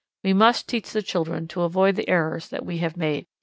[0.23, 3.27] We must teach the children to avoid the errors that we have made.